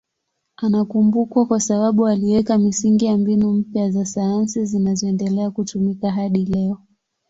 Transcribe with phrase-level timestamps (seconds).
[0.57, 6.79] Anakumbukwa kwa sababu aliweka misingi ya mbinu mpya za sayansi zinazoendelea kutumika hadi leo.